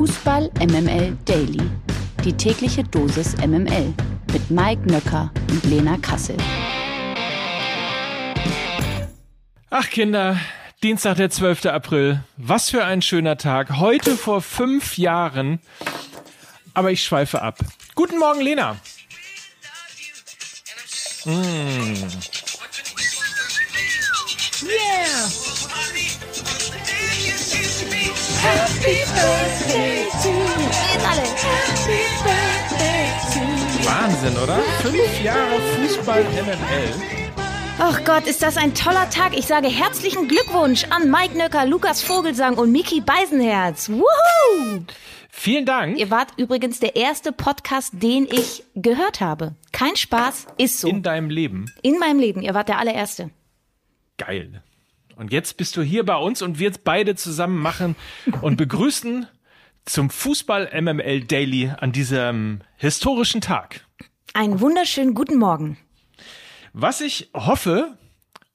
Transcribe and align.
Fußball 0.00 0.50
MML 0.60 1.18
Daily. 1.26 1.60
Die 2.24 2.32
tägliche 2.32 2.82
Dosis 2.82 3.36
MML 3.36 3.92
mit 4.32 4.50
Mike 4.50 4.90
Nöcker 4.90 5.30
und 5.50 5.62
Lena 5.64 5.98
Kassel. 5.98 6.38
Ach 9.68 9.90
Kinder, 9.90 10.40
Dienstag, 10.82 11.18
der 11.18 11.28
12. 11.28 11.66
April. 11.66 12.24
Was 12.38 12.70
für 12.70 12.82
ein 12.82 13.02
schöner 13.02 13.36
Tag. 13.36 13.76
Heute 13.76 14.16
vor 14.16 14.40
fünf 14.40 14.96
Jahren. 14.96 15.60
Aber 16.72 16.90
ich 16.90 17.04
schweife 17.04 17.42
ab. 17.42 17.58
Guten 17.94 18.18
Morgen, 18.18 18.40
Lena. 18.40 18.78
Mmh. 21.26 22.08
Yeah! 24.62 25.50
Happy 28.40 29.04
Birthday 29.04 29.89
Wahnsinn, 34.20 34.42
oder? 34.42 34.58
Fünf 34.82 35.24
Jahre 35.24 35.58
Fußball 35.60 36.22
MML. 36.22 36.92
Ach 37.78 38.04
Gott, 38.04 38.26
ist 38.26 38.42
das 38.42 38.58
ein 38.58 38.74
toller 38.74 39.08
Tag. 39.08 39.34
Ich 39.34 39.46
sage 39.46 39.68
herzlichen 39.68 40.28
Glückwunsch 40.28 40.84
an 40.90 41.10
Mike 41.10 41.38
Nöcker, 41.38 41.64
Lukas 41.64 42.02
Vogelsang 42.02 42.58
und 42.58 42.70
Miki 42.70 43.00
Beisenherz. 43.00 43.88
Wuhu! 43.88 44.84
Vielen 45.30 45.64
Dank. 45.64 45.98
Ihr 45.98 46.10
wart 46.10 46.32
übrigens 46.36 46.80
der 46.80 46.96
erste 46.96 47.32
Podcast, 47.32 47.94
den 48.02 48.26
ich 48.30 48.62
gehört 48.74 49.22
habe. 49.22 49.54
Kein 49.72 49.96
Spaß, 49.96 50.48
ist 50.58 50.80
so. 50.80 50.88
In 50.88 51.02
deinem 51.02 51.30
Leben. 51.30 51.72
In 51.80 51.98
meinem 51.98 52.18
Leben, 52.20 52.42
ihr 52.42 52.52
wart 52.52 52.68
der 52.68 52.78
allererste. 52.78 53.30
Geil. 54.18 54.62
Und 55.16 55.32
jetzt 55.32 55.56
bist 55.56 55.78
du 55.78 55.82
hier 55.82 56.04
bei 56.04 56.16
uns 56.16 56.42
und 56.42 56.58
wir 56.58 56.70
beide 56.84 57.14
zusammen 57.14 57.58
machen 57.58 57.96
und 58.42 58.56
begrüßen 58.56 59.26
zum 59.86 60.10
Fußball 60.10 60.78
MML 60.78 61.24
Daily 61.24 61.72
an 61.74 61.92
diesem 61.92 62.60
historischen 62.76 63.40
Tag. 63.40 63.86
Einen 64.32 64.60
wunderschönen 64.60 65.14
guten 65.14 65.38
Morgen. 65.38 65.76
Was 66.72 67.00
ich 67.00 67.30
hoffe, 67.34 67.98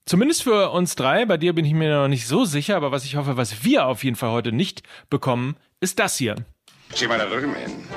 zumindest 0.05 0.43
für 0.43 0.71
uns 0.71 0.95
drei, 0.95 1.25
bei 1.25 1.35
dir 1.35 1.53
bin 1.53 1.65
ich 1.65 1.73
mir 1.73 1.93
noch 1.93 2.07
nicht 2.07 2.27
so 2.27 2.45
sicher, 2.45 2.77
aber 2.77 2.91
was 2.91 3.03
ich 3.03 3.17
hoffe, 3.17 3.35
was 3.35 3.65
wir 3.65 3.85
auf 3.85 4.03
jeden 4.05 4.15
Fall 4.15 4.31
heute 4.31 4.53
nicht 4.53 4.83
bekommen, 5.09 5.57
ist 5.81 5.99
das 5.99 6.17
hier. 6.17 6.35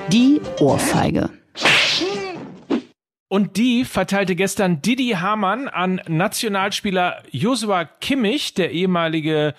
Die 0.08 0.40
Ohrfeige. 0.58 1.30
Und 3.28 3.56
die 3.56 3.84
verteilte 3.84 4.34
gestern 4.34 4.82
Didi 4.82 5.10
Hamann 5.10 5.68
an 5.68 6.00
Nationalspieler 6.08 7.22
Joshua 7.30 7.84
Kimmich, 7.84 8.54
der 8.54 8.72
ehemalige 8.72 9.54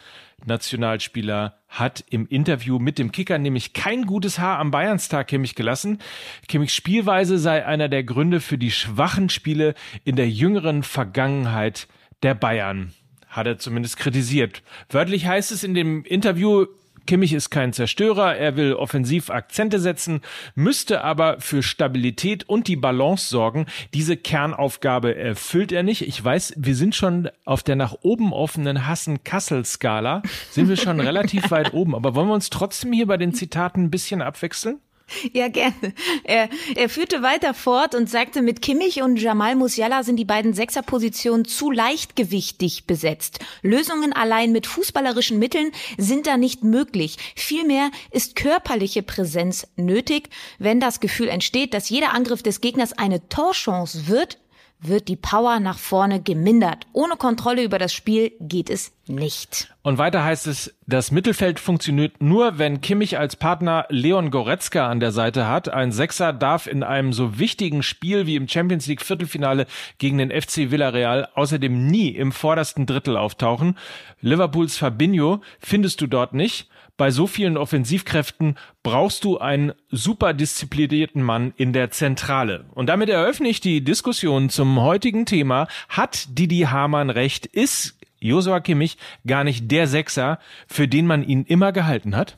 Nationalspieler 0.46 1.60
hat 1.68 2.04
im 2.10 2.28
Interview 2.28 2.80
mit 2.80 2.98
dem 2.98 3.12
Kicker 3.12 3.38
nämlich 3.38 3.74
kein 3.74 4.06
gutes 4.06 4.40
Haar 4.40 4.60
am 4.60 4.72
Bayernstar 4.72 5.24
Kimmich 5.24 5.56
gelassen. 5.56 6.00
Kimmichs 6.48 6.74
Spielweise 6.74 7.38
sei 7.38 7.66
einer 7.66 7.90
der 7.90 8.04
Gründe 8.04 8.40
für 8.40 8.58
die 8.58 8.72
schwachen 8.72 9.30
Spiele 9.30 9.76
in 10.04 10.16
der 10.16 10.30
jüngeren 10.30 10.84
Vergangenheit 10.84 11.88
der 12.24 12.34
Bayern. 12.34 12.94
Hat 13.28 13.46
er 13.46 13.60
zumindest 13.60 13.98
kritisiert. 13.98 14.64
Wörtlich 14.90 15.28
heißt 15.28 15.52
es 15.52 15.64
in 15.64 15.76
dem 15.76 16.04
Interview, 16.04 16.66
Kimmich 17.10 17.34
ist 17.34 17.50
kein 17.50 17.74
Zerstörer, 17.74 18.36
er 18.36 18.56
will 18.56 18.74
offensiv 18.74 19.32
Akzente 19.32 19.80
setzen, 19.80 20.22
müsste 20.54 21.04
aber 21.04 21.42
für 21.42 21.64
Stabilität 21.64 22.48
und 22.48 22.68
die 22.68 22.76
Balance 22.76 23.30
sorgen. 23.30 23.66
Diese 23.96 24.16
Kernaufgabe 24.16 25.16
erfüllt 25.16 25.72
er 25.72 25.82
nicht. 25.82 26.04
Ich 26.04 26.24
weiß, 26.24 26.54
wir 26.56 26.76
sind 26.76 26.94
schon 26.94 27.28
auf 27.46 27.64
der 27.64 27.78
nach 27.78 27.96
oben 28.04 28.32
offenen 28.32 28.86
Hassen-Kassel-Skala, 28.86 30.22
sind 30.52 30.70
wir 30.70 30.78
schon 30.78 31.00
relativ 31.00 31.50
weit 31.50 31.74
oben. 31.74 31.96
Aber 31.96 32.14
wollen 32.14 32.28
wir 32.28 32.36
uns 32.36 32.52
trotzdem 32.52 32.94
hier 32.94 33.08
bei 33.08 33.18
den 33.18 33.34
Zitaten 33.34 33.86
ein 33.86 33.90
bisschen 33.90 34.22
abwechseln? 34.22 34.80
Ja, 35.34 35.48
gerne. 35.48 35.94
Er, 36.24 36.50
er 36.76 36.90
führte 36.90 37.22
weiter 37.22 37.54
fort 37.54 37.96
und 37.96 38.10
sagte, 38.10 38.42
mit 38.42 38.62
Kimmich 38.62 39.02
und 39.02 39.18
Jamal 39.18 39.56
Musiala 39.56 40.04
sind 40.04 40.18
die 40.18 40.26
beiden 40.26 40.54
Sechserpositionen 40.54 41.46
zu 41.46 41.72
leichtgewichtig 41.72 42.86
besetzt. 42.86 43.40
Lösungen 43.62 44.14
allein 44.14 44.52
mit 44.52 44.68
fußballerischen 44.68 45.40
Mitteln 45.40 45.72
sind 45.98 46.28
da 46.28 46.38
nicht 46.38 46.64
möglich. 46.64 47.18
Vielmehr 47.36 47.92
ist 48.12 48.36
körperliche 48.36 49.04
Präsenz 49.04 49.68
nötig. 49.76 50.30
Wenn 50.58 50.80
das 50.80 51.00
Gefühl 51.00 51.28
entsteht, 51.28 51.74
dass 51.74 51.90
jeder 51.90 52.14
Angriff 52.14 52.44
des 52.44 52.62
Gegners 52.62 52.94
eine 52.94 53.28
Torchance 53.30 54.08
wird, 54.08 54.40
wird 54.80 55.08
die 55.10 55.18
Power 55.18 55.60
nach 55.60 55.78
vorne 55.78 56.22
gemindert. 56.22 56.88
Ohne 56.94 57.18
Kontrolle 57.18 57.64
über 57.64 57.78
das 57.80 57.94
Spiel 57.94 58.32
geht 58.40 58.70
es 58.70 58.92
nicht. 59.10 59.74
Und 59.82 59.98
weiter 59.98 60.24
heißt 60.24 60.48
es, 60.48 60.76
das 60.86 61.12
Mittelfeld 61.12 61.60
funktioniert 61.60 62.22
nur, 62.22 62.58
wenn 62.58 62.82
Kimmich 62.82 63.18
als 63.18 63.36
Partner 63.36 63.86
Leon 63.90 64.32
Goretzka 64.32 64.88
an 64.88 65.00
der 65.00 65.12
Seite 65.12 65.48
hat. 65.48 65.70
Ein 65.70 65.92
Sechser 65.92 66.32
darf 66.34 66.68
in 66.68 66.84
einem 66.84 67.12
so 67.14 67.40
wichtigen 67.40 67.84
Spiel 67.84 68.28
wie 68.28 68.36
im 68.36 68.48
Champions 68.48 68.88
League 68.88 69.02
Viertelfinale 69.02 69.68
gegen 69.98 70.18
den 70.18 70.32
FC 70.32 70.72
Villarreal 70.72 71.30
außerdem 71.34 71.88
nie 71.88 72.10
im 72.10 72.32
vordersten 72.32 72.86
Drittel 72.86 73.18
auftauchen. 73.18 73.78
Liverpools 74.22 74.78
Fabinho 74.78 75.42
findest 75.60 76.02
du 76.02 76.08
dort 76.08 76.34
nicht. 76.34 76.70
Bei 77.00 77.12
so 77.12 77.28
vielen 77.28 77.56
Offensivkräften 77.56 78.58
brauchst 78.84 79.24
du 79.24 79.38
einen 79.38 79.72
super 79.90 80.34
disziplinierten 80.34 81.24
Mann 81.24 81.54
in 81.56 81.72
der 81.72 81.92
Zentrale. 81.92 82.66
Und 82.76 82.88
damit 82.88 83.08
eröffne 83.08 83.48
ich 83.48 83.62
die 83.62 83.82
Diskussion 83.82 84.50
zum 84.50 84.82
heutigen 84.82 85.26
Thema. 85.26 85.70
Hat 85.88 86.38
Didi 86.38 86.68
Hamann 86.70 87.10
recht? 87.10 87.46
Ist 87.46 87.99
Josua 88.20 88.60
Kimmich 88.60 88.98
gar 89.26 89.44
nicht 89.44 89.72
der 89.72 89.88
Sechser, 89.88 90.40
für 90.68 90.88
den 90.88 91.08
man 91.08 91.24
ihn 91.24 91.44
immer 91.44 91.72
gehalten 91.72 92.16
hat? 92.16 92.36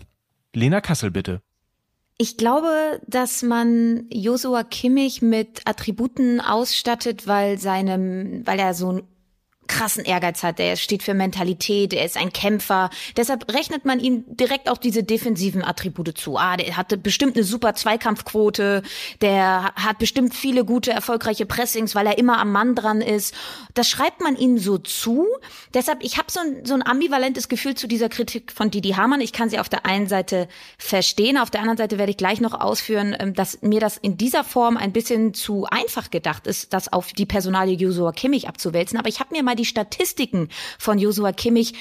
Lena 0.54 0.82
Kassel 0.82 1.12
bitte. 1.12 1.42
Ich 2.18 2.38
glaube, 2.38 3.02
dass 3.08 3.42
man 3.42 4.06
Josua 4.12 4.64
Kimmich 4.64 5.24
mit 5.24 5.62
Attributen 5.66 6.40
ausstattet, 6.40 7.26
weil 7.26 7.58
seinem, 7.58 8.46
weil 8.46 8.60
er 8.60 8.76
so 8.76 8.92
ein 8.92 9.04
krassen 9.72 10.04
Ehrgeiz 10.04 10.44
hat. 10.44 10.60
Er 10.60 10.76
steht 10.76 11.02
für 11.02 11.14
Mentalität, 11.14 11.94
er 11.94 12.06
ist 12.06 12.18
ein 12.18 12.34
Kämpfer. 12.34 12.90
Deshalb 13.16 13.52
rechnet 13.52 13.86
man 13.86 14.00
ihm 14.00 14.26
direkt 14.28 14.70
auch 14.70 14.78
diese 14.78 15.04
defensiven 15.04 15.64
Attribute 15.64 16.16
zu. 16.18 16.38
Ah, 16.38 16.58
der 16.58 16.76
hatte 16.76 16.98
bestimmt 16.98 17.38
eine 17.38 17.46
super 17.46 17.74
Zweikampfquote, 17.74 18.84
der 19.22 19.72
hat 19.76 19.98
bestimmt 19.98 20.36
viele 20.36 20.66
gute, 20.66 20.92
erfolgreiche 20.92 21.46
Pressings, 21.46 21.96
weil 21.96 22.06
er 22.06 22.18
immer 22.18 22.38
am 22.40 22.52
Mann 22.52 22.76
dran 22.76 23.00
ist. 23.02 23.34
Das 23.74 23.90
schreibt 23.90 24.22
man 24.22 24.36
ihm 24.36 24.58
so 24.58 24.78
zu. 24.78 25.26
Deshalb, 25.74 26.04
ich 26.04 26.18
habe 26.18 26.30
so 26.30 26.42
ein, 26.42 26.66
so 26.66 26.74
ein 26.74 26.86
ambivalentes 26.86 27.48
Gefühl 27.48 27.76
zu 27.76 27.88
dieser 27.88 28.10
Kritik 28.10 28.52
von 28.52 28.72
Didi 28.72 28.92
Hamann. 28.92 29.22
Ich 29.22 29.32
kann 29.32 29.50
sie 29.50 29.60
auf 29.60 29.70
der 29.70 29.86
einen 29.86 30.08
Seite 30.08 30.50
verstehen, 30.78 31.38
auf 31.38 31.50
der 31.50 31.62
anderen 31.62 31.78
Seite 31.78 31.98
werde 31.98 32.12
ich 32.12 32.18
gleich 32.18 32.42
noch 32.42 32.60
ausführen, 32.60 33.16
ähm, 33.18 33.34
dass 33.34 33.62
mir 33.62 33.80
das 33.80 33.96
in 33.96 34.18
dieser 34.18 34.44
Form 34.44 34.76
ein 34.76 34.92
bisschen 34.92 35.34
zu 35.34 35.66
einfach 35.66 36.12
gedacht 36.12 36.46
ist, 36.46 36.74
das 36.74 36.92
auf 36.92 37.14
die 37.14 37.26
Personalie 37.26 37.78
Josua 37.78 38.12
Kimmich 38.12 38.50
abzuwälzen. 38.50 39.00
Aber 39.00 39.08
ich 39.08 39.22
habe 39.22 39.34
mir 39.34 39.44
mal 39.44 39.56
die 39.56 39.61
Statistiken 39.66 40.50
von 40.78 41.00
Josua 41.00 41.32
Kimmich 41.32 41.74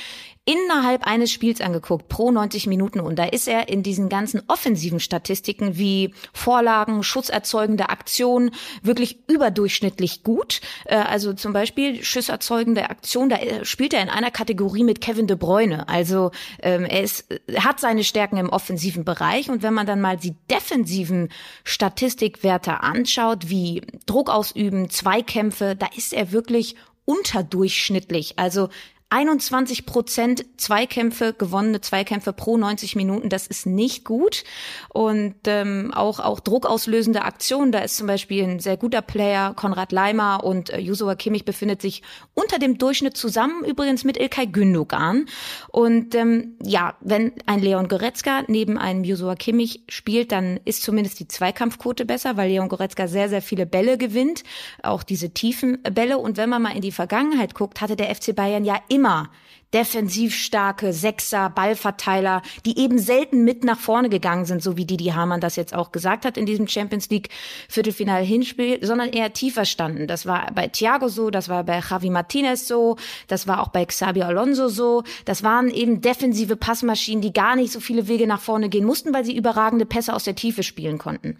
innerhalb 0.51 1.07
eines 1.07 1.31
Spiels 1.31 1.61
angeguckt, 1.61 2.09
pro 2.09 2.31
90 2.31 2.67
Minuten. 2.67 3.01
Und 3.01 3.19
da 3.19 3.25
ist 3.25 3.47
er 3.47 3.69
in 3.69 3.83
diesen 3.83 4.09
ganzen 4.09 4.43
offensiven 4.49 4.99
Statistiken 4.99 5.77
wie 5.77 6.15
Vorlagen, 6.33 7.03
schutzerzeugende 7.03 7.89
Aktionen 7.89 8.51
wirklich 8.83 9.19
überdurchschnittlich 9.29 10.23
gut. 10.23 10.61
Äh, 10.87 10.97
also 10.97 11.35
zum 11.35 11.53
Beispiel 11.53 12.03
schusserzeugende 12.03 12.89
Aktion, 12.91 13.29
da 13.29 13.37
äh, 13.37 13.65
spielt 13.65 13.93
er 13.93 14.03
in 14.03 14.09
einer 14.09 14.31
Kategorie 14.31 14.83
mit 14.83 15.01
Kevin 15.01 15.27
de 15.27 15.37
Bruyne. 15.37 15.89
Also 15.89 16.31
ähm, 16.63 16.85
er 16.85 17.03
ist, 17.03 17.27
hat 17.57 17.79
seine 17.79 18.03
Stärken 18.03 18.39
im 18.39 18.49
offensiven 18.49 19.05
Bereich. 19.05 19.51
Und 19.51 19.63
wenn 19.63 19.75
man 19.75 19.87
dann 19.87 20.01
mal 20.01 20.17
die 20.17 20.35
defensiven 20.51 21.29
Statistikwerte 21.65 22.83
anschaut, 22.83 23.51
wie 23.51 23.83
Druck 24.07 24.31
ausüben, 24.31 24.89
Zweikämpfe, 24.91 25.77
da 25.77 25.87
ist 25.95 26.13
er 26.13 26.33
wirklich 26.33 26.77
unterdurchschnittlich. 27.11 28.39
Also 28.39 28.69
21 29.11 29.87
Prozent 29.87 30.47
Zweikämpfe, 30.57 31.35
gewonnene 31.37 31.81
Zweikämpfe 31.81 32.33
pro 32.33 32.57
90 32.57 32.95
Minuten, 32.95 33.29
das 33.29 33.49
ist 33.49 33.67
nicht 33.67 34.05
gut. 34.05 34.45
Und 34.89 35.35
ähm, 35.47 35.93
auch, 35.93 36.21
auch 36.21 36.39
druckauslösende 36.39 37.23
Aktionen, 37.23 37.73
da 37.73 37.81
ist 37.81 37.97
zum 37.97 38.07
Beispiel 38.07 38.45
ein 38.45 38.61
sehr 38.61 38.77
guter 38.77 39.03
Player, 39.03 39.53
Konrad 39.55 39.91
Leimer 39.91 40.45
und 40.45 40.71
äh, 40.71 40.79
Joshua 40.79 41.17
Kimmich 41.17 41.45
befindet 41.45 41.83
sich 41.83 42.03
unter 42.35 42.61
dem 42.61 42.79
Durchschnitt 42.79 43.17
zusammen, 43.17 43.65
übrigens 43.65 44.05
mit 44.05 44.17
Ilkay 44.17 44.47
Gündogan. 44.47 45.27
Und 45.69 46.15
ähm, 46.15 46.57
ja, 46.63 46.95
wenn 47.01 47.33
ein 47.47 47.61
Leon 47.61 47.89
Goretzka 47.89 48.45
neben 48.47 48.79
einem 48.79 49.03
Joshua 49.03 49.35
Kimmich 49.35 49.83
spielt, 49.89 50.31
dann 50.31 50.61
ist 50.65 50.85
zumindest 50.85 51.19
die 51.19 51.27
Zweikampfquote 51.27 52.05
besser, 52.05 52.37
weil 52.37 52.51
Leon 52.51 52.69
Goretzka 52.69 53.09
sehr, 53.09 53.29
sehr 53.29 53.43
viele 53.43 53.67
Bälle 53.67 53.99
gewinnt, 53.99 54.45
auch 54.85 55.03
diese 55.03 55.31
tiefen 55.31 55.83
Bälle. 55.83 56.19
Und 56.19 56.37
wenn 56.37 56.49
man 56.49 56.63
mal 56.63 56.77
in 56.77 56.83
die 56.83 56.93
Vergangenheit 56.93 57.57
guckt, 57.57 57.81
hatte 57.81 57.97
der 57.97 58.15
FC 58.15 58.37
Bayern 58.37 58.65
ja 58.65 58.79
immer 58.89 59.00
immer 59.01 59.31
defensiv 59.73 60.35
starke 60.35 60.93
Sechser, 60.93 61.49
Ballverteiler, 61.49 62.43
die 62.67 62.77
eben 62.79 62.99
selten 62.99 63.45
mit 63.45 63.65
nach 63.65 63.79
vorne 63.79 64.11
gegangen 64.11 64.45
sind, 64.45 64.63
so 64.63 64.77
wie 64.77 64.85
Didi 64.85 65.07
Hamann 65.07 65.41
das 65.41 65.57
jetzt 65.57 65.75
auch 65.75 65.93
gesagt 65.93 66.25
hat 66.25 66.37
in 66.37 66.45
diesem 66.45 66.67
Champions 66.67 67.09
League 67.09 67.29
Viertelfinal 67.69 68.23
Hinspiel, 68.23 68.85
sondern 68.85 69.11
eher 69.11 69.33
tiefer 69.33 69.65
standen. 69.65 70.07
Das 70.07 70.27
war 70.27 70.51
bei 70.53 70.69
Thiago 70.69 71.09
so, 71.09 71.31
das 71.31 71.49
war 71.49 71.65
bei 71.65 71.81
Javi 71.89 72.11
Martinez 72.11 72.67
so, 72.67 72.97
das 73.29 73.47
war 73.47 73.63
auch 73.63 73.69
bei 73.69 73.87
Xabi 73.87 74.23
Alonso 74.23 74.69
so. 74.69 75.03
Das 75.25 75.43
waren 75.43 75.71
eben 75.71 76.01
defensive 76.01 76.57
Passmaschinen, 76.57 77.23
die 77.23 77.33
gar 77.33 77.57
nicht 77.57 77.73
so 77.73 77.81
viele 77.81 78.09
Wege 78.09 78.27
nach 78.27 78.41
vorne 78.41 78.69
gehen 78.69 78.85
mussten, 78.85 79.15
weil 79.15 79.25
sie 79.25 79.37
überragende 79.37 79.87
Pässe 79.87 80.15
aus 80.15 80.25
der 80.25 80.35
Tiefe 80.35 80.63
spielen 80.63 80.99
konnten. 80.99 81.39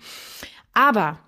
Aber 0.73 1.19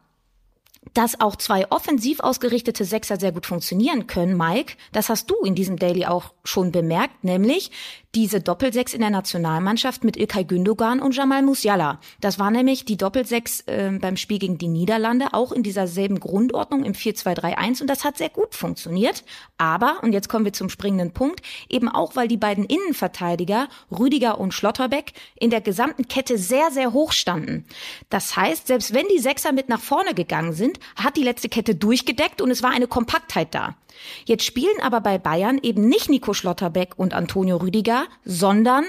dass 0.94 1.20
auch 1.20 1.36
zwei 1.36 1.70
offensiv 1.70 2.20
ausgerichtete 2.20 2.84
Sechser 2.84 3.18
sehr 3.18 3.32
gut 3.32 3.46
funktionieren 3.46 4.06
können, 4.06 4.36
Mike, 4.36 4.74
das 4.92 5.08
hast 5.08 5.30
du 5.30 5.36
in 5.44 5.54
diesem 5.54 5.78
Daily 5.78 6.06
auch 6.06 6.32
schon 6.44 6.72
bemerkt, 6.72 7.24
nämlich 7.24 7.70
diese 8.14 8.42
Doppelsechs 8.42 8.92
in 8.92 9.00
der 9.00 9.08
Nationalmannschaft 9.08 10.04
mit 10.04 10.18
Ilkay 10.18 10.44
Gündogan 10.44 11.00
und 11.00 11.16
Jamal 11.16 11.42
Musiala. 11.42 11.98
Das 12.20 12.38
war 12.38 12.50
nämlich 12.50 12.84
die 12.84 12.98
Doppelsechs 12.98 13.62
äh, 13.62 13.90
beim 13.98 14.18
Spiel 14.18 14.38
gegen 14.38 14.58
die 14.58 14.68
Niederlande, 14.68 15.32
auch 15.32 15.50
in 15.50 15.62
dieser 15.62 15.86
selben 15.86 16.20
Grundordnung 16.20 16.84
im 16.84 16.92
4-2-3-1 16.92 17.80
und 17.80 17.86
das 17.88 18.04
hat 18.04 18.18
sehr 18.18 18.28
gut 18.28 18.54
funktioniert. 18.54 19.24
Aber, 19.56 20.02
und 20.02 20.12
jetzt 20.12 20.28
kommen 20.28 20.44
wir 20.44 20.52
zum 20.52 20.68
springenden 20.68 21.12
Punkt, 21.12 21.40
eben 21.70 21.88
auch, 21.88 22.14
weil 22.14 22.28
die 22.28 22.36
beiden 22.36 22.64
Innenverteidiger, 22.64 23.68
Rüdiger 23.90 24.38
und 24.38 24.52
Schlotterbeck, 24.52 25.14
in 25.36 25.48
der 25.48 25.62
gesamten 25.62 26.06
Kette 26.06 26.36
sehr, 26.36 26.70
sehr 26.70 26.92
hoch 26.92 27.12
standen. 27.12 27.64
Das 28.10 28.36
heißt, 28.36 28.66
selbst 28.66 28.92
wenn 28.92 29.06
die 29.08 29.20
Sechser 29.20 29.52
mit 29.52 29.70
nach 29.70 29.80
vorne 29.80 30.12
gegangen 30.12 30.52
sind, 30.52 30.78
hat 30.96 31.17
die 31.17 31.23
letzte 31.23 31.49
Kette 31.49 31.75
durchgedeckt 31.75 32.40
und 32.40 32.50
es 32.50 32.62
war 32.62 32.70
eine 32.70 32.87
Kompaktheit 32.87 33.55
da. 33.55 33.76
Jetzt 34.25 34.44
spielen 34.44 34.81
aber 34.81 35.00
bei 35.00 35.19
Bayern 35.19 35.58
eben 35.62 35.88
nicht 35.88 36.08
Nico 36.08 36.34
Schlotterbeck 36.34 36.94
und 36.96 37.14
Antonio 37.14 37.58
Rüdiger, 37.58 38.05
sondern 38.25 38.84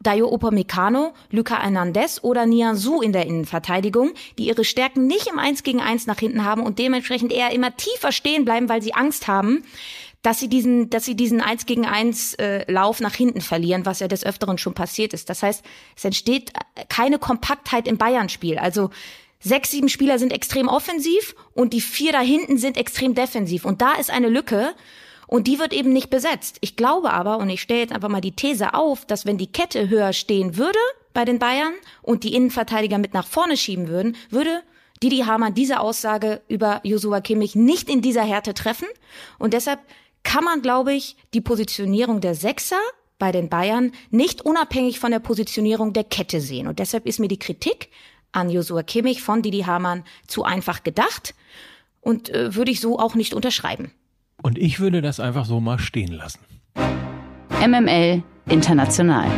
Dayo 0.00 0.28
Upamecano, 0.32 1.12
Luca 1.30 1.60
Hernandez 1.60 2.20
oder 2.22 2.46
Nianzou 2.46 3.00
in 3.02 3.12
der 3.12 3.26
Innenverteidigung, 3.26 4.12
die 4.38 4.46
ihre 4.46 4.64
Stärken 4.64 5.08
nicht 5.08 5.26
im 5.26 5.40
1 5.40 5.64
gegen 5.64 5.80
1 5.80 6.06
nach 6.06 6.18
hinten 6.18 6.44
haben 6.44 6.62
und 6.62 6.78
dementsprechend 6.78 7.32
eher 7.32 7.50
immer 7.50 7.76
tiefer 7.76 8.12
stehen 8.12 8.44
bleiben, 8.44 8.68
weil 8.68 8.80
sie 8.80 8.94
Angst 8.94 9.26
haben, 9.26 9.64
dass 10.22 10.38
sie 10.38 10.48
diesen, 10.48 10.90
dass 10.90 11.04
sie 11.04 11.16
diesen 11.16 11.40
1 11.40 11.66
gegen 11.66 11.84
1 11.84 12.34
äh, 12.34 12.70
Lauf 12.70 13.00
nach 13.00 13.14
hinten 13.14 13.40
verlieren, 13.40 13.86
was 13.86 13.98
ja 13.98 14.06
des 14.06 14.24
Öfteren 14.24 14.58
schon 14.58 14.74
passiert 14.74 15.12
ist. 15.14 15.30
Das 15.30 15.42
heißt, 15.42 15.64
es 15.96 16.04
entsteht 16.04 16.52
keine 16.88 17.18
Kompaktheit 17.18 17.88
im 17.88 17.98
Bayern-Spiel. 17.98 18.58
Also 18.58 18.90
Sechs, 19.40 19.70
sieben 19.70 19.88
Spieler 19.88 20.18
sind 20.18 20.32
extrem 20.32 20.68
offensiv 20.68 21.34
und 21.54 21.72
die 21.72 21.80
vier 21.80 22.12
da 22.12 22.20
hinten 22.20 22.58
sind 22.58 22.76
extrem 22.76 23.14
defensiv. 23.14 23.64
Und 23.64 23.80
da 23.80 23.94
ist 23.94 24.10
eine 24.10 24.28
Lücke 24.28 24.74
und 25.28 25.46
die 25.46 25.58
wird 25.58 25.72
eben 25.72 25.92
nicht 25.92 26.10
besetzt. 26.10 26.58
Ich 26.60 26.74
glaube 26.74 27.12
aber, 27.12 27.38
und 27.38 27.48
ich 27.50 27.62
stelle 27.62 27.80
jetzt 27.80 27.92
einfach 27.92 28.08
mal 28.08 28.20
die 28.20 28.34
These 28.34 28.74
auf, 28.74 29.04
dass 29.04 29.26
wenn 29.26 29.38
die 29.38 29.52
Kette 29.52 29.88
höher 29.88 30.12
stehen 30.12 30.56
würde 30.56 30.78
bei 31.12 31.24
den 31.24 31.38
Bayern 31.38 31.72
und 32.02 32.24
die 32.24 32.34
Innenverteidiger 32.34 32.98
mit 32.98 33.14
nach 33.14 33.26
vorne 33.26 33.56
schieben 33.56 33.88
würden, 33.88 34.16
würde 34.30 34.62
Didi 35.02 35.18
Hamann 35.18 35.54
diese 35.54 35.80
Aussage 35.80 36.40
über 36.48 36.80
Josua 36.82 37.20
Kimmich 37.20 37.54
nicht 37.54 37.88
in 37.88 38.02
dieser 38.02 38.22
Härte 38.22 38.54
treffen. 38.54 38.88
Und 39.38 39.54
deshalb 39.54 39.78
kann 40.24 40.44
man, 40.44 40.62
glaube 40.62 40.92
ich, 40.94 41.16
die 41.34 41.40
Positionierung 41.40 42.20
der 42.20 42.34
Sechser 42.34 42.78
bei 43.18 43.32
den 43.32 43.48
Bayern 43.48 43.92
nicht 44.10 44.42
unabhängig 44.42 44.98
von 44.98 45.10
der 45.10 45.18
Positionierung 45.20 45.92
der 45.92 46.04
Kette 46.04 46.40
sehen. 46.40 46.66
Und 46.66 46.78
deshalb 46.78 47.06
ist 47.06 47.20
mir 47.20 47.28
die 47.28 47.38
Kritik 47.38 47.90
an 48.32 48.50
Josua 48.50 48.82
Kimmich 48.82 49.22
von 49.22 49.42
Didi 49.42 49.60
Hamann 49.60 50.04
zu 50.26 50.44
einfach 50.44 50.82
gedacht 50.82 51.34
und 52.00 52.30
äh, 52.30 52.54
würde 52.54 52.70
ich 52.70 52.80
so 52.80 52.98
auch 52.98 53.14
nicht 53.14 53.34
unterschreiben. 53.34 53.92
Und 54.42 54.58
ich 54.58 54.80
würde 54.80 55.02
das 55.02 55.20
einfach 55.20 55.44
so 55.44 55.60
mal 55.60 55.78
stehen 55.78 56.12
lassen. 56.12 56.40
MML 57.60 58.22
International. 58.48 59.28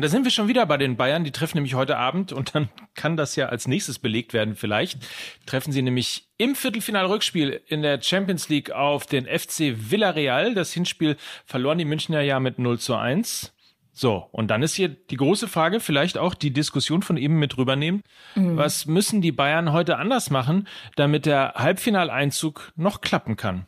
Und 0.00 0.04
da 0.04 0.08
sind 0.08 0.24
wir 0.24 0.30
schon 0.30 0.48
wieder 0.48 0.64
bei 0.64 0.78
den 0.78 0.96
Bayern. 0.96 1.24
Die 1.24 1.30
treffen 1.30 1.58
nämlich 1.58 1.74
heute 1.74 1.98
Abend 1.98 2.32
und 2.32 2.54
dann 2.54 2.70
kann 2.94 3.18
das 3.18 3.36
ja 3.36 3.50
als 3.50 3.68
nächstes 3.68 3.98
belegt 3.98 4.32
werden 4.32 4.56
vielleicht. 4.56 4.98
Treffen 5.44 5.72
sie 5.72 5.82
nämlich 5.82 6.30
im 6.38 6.54
Viertelfinal-Rückspiel 6.54 7.60
in 7.66 7.82
der 7.82 8.00
Champions 8.00 8.48
League 8.48 8.70
auf 8.70 9.04
den 9.04 9.26
FC 9.26 9.74
Villarreal. 9.76 10.54
Das 10.54 10.72
Hinspiel 10.72 11.18
verloren 11.44 11.76
die 11.76 11.84
Münchner 11.84 12.22
ja 12.22 12.40
mit 12.40 12.58
0 12.58 12.78
zu 12.78 12.96
1. 12.96 13.52
So, 14.00 14.26
und 14.32 14.48
dann 14.48 14.62
ist 14.62 14.72
hier 14.72 14.88
die 14.88 15.18
große 15.18 15.46
Frage, 15.46 15.78
vielleicht 15.78 16.16
auch 16.16 16.32
die 16.32 16.54
Diskussion 16.54 17.02
von 17.02 17.18
eben 17.18 17.38
mit 17.38 17.58
rübernehmen. 17.58 18.00
Mhm. 18.34 18.56
Was 18.56 18.86
müssen 18.86 19.20
die 19.20 19.30
Bayern 19.30 19.74
heute 19.74 19.98
anders 19.98 20.30
machen, 20.30 20.66
damit 20.96 21.26
der 21.26 21.52
Halbfinaleinzug 21.56 22.72
noch 22.76 23.02
klappen 23.02 23.36
kann? 23.36 23.66